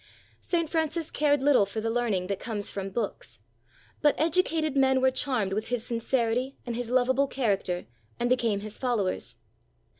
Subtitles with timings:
[0.39, 0.67] St.
[0.67, 3.37] Francis cared little for the learning that comes from books;
[4.01, 7.85] but educated men were charmed with his sincerity and his lovable character
[8.19, 9.37] and became his fol lowers.